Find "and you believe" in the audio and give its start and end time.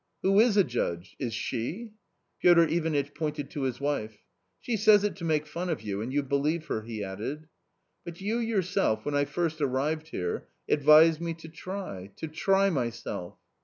6.01-6.65